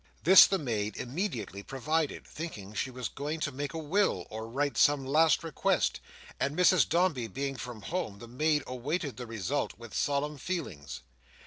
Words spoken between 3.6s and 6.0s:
a will, or write some last request;